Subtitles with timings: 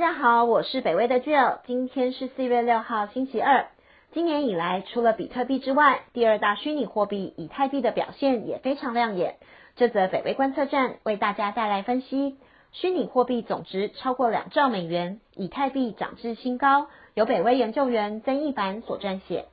[0.00, 3.66] 大家好，我是北威的 Jill，今天是四月六号星期二。
[4.12, 9.36] 今年以来，除了比特币之外，第二大虚拟货币以太币的表现也非常亮眼。
[9.76, 12.38] 这则北威观测站为大家带来分析：
[12.72, 16.86] 虚拟货币总值超过两兆美元，以太币涨至新高。
[17.12, 19.48] 由北威研究员曾义凡所撰写。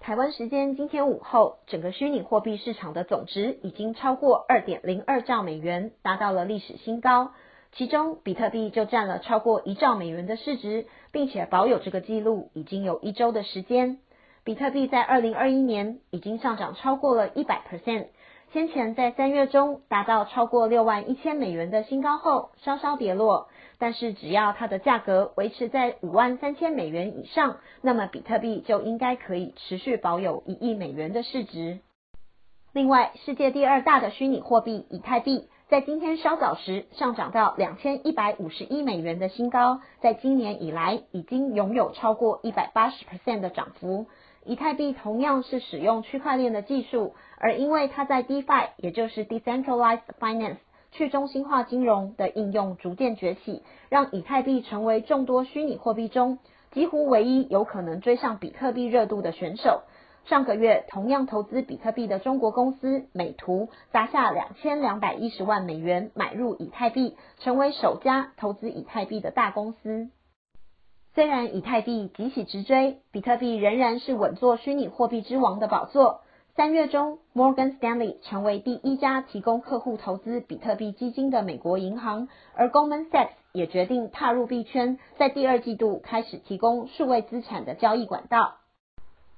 [0.00, 7.32] 台湾时间今天午后，整个虚拟货币市场的总值已经超过二点零二兆美元，达到了历史新高。
[7.76, 13.98] 其中，比特币就占了超过一兆美元的市值，并且保有这个记录已经有一周的时间。
[14.44, 18.06] 比特币在二零二一年已经上涨超过了一百 percent，
[18.52, 23.48] 先前在三月中达到超过六万一千美元的新高后，稍稍跌落。
[23.76, 31.80] 但是只要它的价格维持在五万三千美元以上，那么比特币就应该可以持续保有一亿美元的市值。
[32.72, 35.48] 另外，世界第二大的虚拟货币以太币。
[35.74, 44.06] 在今天稍早时上涨到两千一百五十一美元的新高，在今年以来已经拥有超过一百八十 percent 的涨幅。
[44.44, 50.58] 以太币同样是使用区块链的技术，而因为它在 DeFi，也就是 Decentralized Finance
[50.92, 56.38] 去中心化金融的应用逐渐崛起，让以太币成为众多虚拟货币中
[56.70, 59.82] 几乎唯一有可能追上比特币热度的选手。
[60.26, 70.08] 上个月，同样投资比特币的中国公司美图砸下两千两百一十万美元买入以太币，成为首家投资以太币的大公司。
[71.14, 76.22] 虽然以太币急起直追，比特币仍然是稳坐虚拟货币之王的宝座。
[76.56, 88.54] 三月中，Morgan Stanley 成为第一家提供客户投资比特币基金的美国银行，而 Goldman Sachs 也决定踏入币圈，在第二季度开始提供数位资产的交易管道。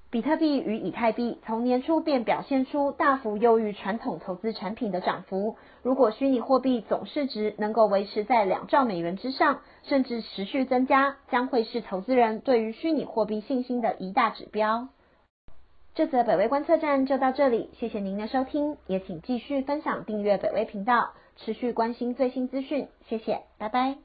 [0.08, 5.56] 比特币与以太币从年初便表现出大幅优于传统投资产品的涨幅。
[5.82, 14.88] 如果虚拟货币总市值能够维持在两兆美元之上，甚至持续增加，将会是投资人对于虚拟货币信心的一大指标。
[15.94, 22.86] 这则北威观测站就到这里，谢谢您的收听，也请继续分享、订阅北威频道，持续关心最新资讯。
[23.08, 23.96] 谢谢，拜拜。